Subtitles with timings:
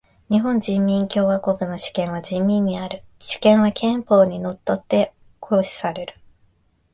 [0.31, 3.03] 日本人民共和国の主権は人民にある。
[3.19, 6.15] 主権は憲法に則って行使される。